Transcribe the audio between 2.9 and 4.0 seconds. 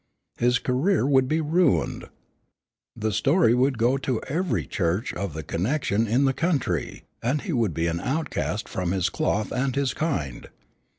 The story would go